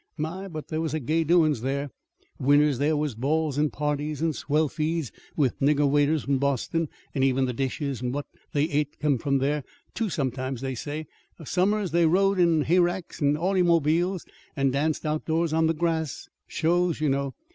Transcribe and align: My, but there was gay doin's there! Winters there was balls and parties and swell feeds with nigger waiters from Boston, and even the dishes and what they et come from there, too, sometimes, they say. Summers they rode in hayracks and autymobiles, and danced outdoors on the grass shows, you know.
My, 0.17 0.47
but 0.47 0.69
there 0.69 0.81
was 0.81 0.95
gay 0.95 1.23
doin's 1.23 1.61
there! 1.61 1.91
Winters 2.39 2.79
there 2.79 2.97
was 2.97 3.13
balls 3.13 3.59
and 3.59 3.71
parties 3.71 4.19
and 4.19 4.35
swell 4.35 4.67
feeds 4.67 5.11
with 5.37 5.59
nigger 5.59 5.87
waiters 5.87 6.23
from 6.23 6.39
Boston, 6.39 6.89
and 7.13 7.23
even 7.23 7.45
the 7.45 7.53
dishes 7.53 8.01
and 8.01 8.11
what 8.11 8.25
they 8.51 8.67
et 8.69 8.97
come 8.99 9.19
from 9.19 9.37
there, 9.37 9.63
too, 9.93 10.09
sometimes, 10.09 10.61
they 10.61 10.73
say. 10.73 11.05
Summers 11.45 11.91
they 11.91 12.07
rode 12.07 12.39
in 12.39 12.61
hayracks 12.63 13.21
and 13.21 13.37
autymobiles, 13.37 14.25
and 14.55 14.73
danced 14.73 15.05
outdoors 15.05 15.53
on 15.53 15.67
the 15.67 15.75
grass 15.75 16.27
shows, 16.47 16.99
you 16.99 17.07
know. 17.07 17.35